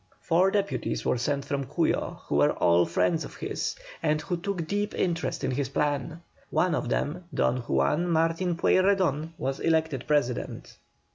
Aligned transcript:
Four 0.19 0.49
deputies 0.49 1.05
were 1.05 1.19
sent 1.19 1.45
from 1.45 1.63
Cuyo, 1.65 2.21
who 2.25 2.37
were 2.37 2.53
all 2.53 2.87
friends 2.87 3.23
of 3.23 3.35
his, 3.35 3.75
and 4.01 4.19
who 4.19 4.35
took 4.35 4.65
deep 4.67 4.95
interest 4.95 5.43
in 5.43 5.51
his 5.51 5.69
plan. 5.69 6.21
One 6.49 6.73
of 6.73 6.89
them, 6.89 7.25
Don 7.31 7.57
Juan 7.57 8.07
Martin 8.07 8.55
Pueyrredon, 8.57 9.33
was 9.37 9.59
elected 9.59 10.05
President. 10.07 10.75